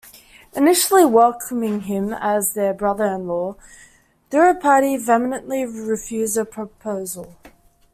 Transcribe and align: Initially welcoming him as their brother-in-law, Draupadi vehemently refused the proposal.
Initially 0.53 1.05
welcoming 1.05 1.81
him 1.81 2.11
as 2.11 2.55
their 2.55 2.73
brother-in-law, 2.73 3.53
Draupadi 4.31 4.97
vehemently 4.97 5.63
refused 5.63 6.37
the 6.37 6.43
proposal. 6.43 7.37